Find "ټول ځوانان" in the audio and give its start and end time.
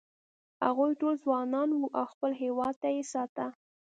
1.01-1.69